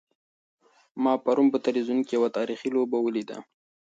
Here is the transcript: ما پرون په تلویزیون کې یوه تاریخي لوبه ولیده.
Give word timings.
ما 1.03 1.13
پرون 1.23 1.47
په 1.53 1.57
تلویزیون 1.65 1.99
کې 2.07 2.13
یوه 2.17 2.29
تاریخي 2.37 2.69
لوبه 2.75 2.97
ولیده. 3.01 3.37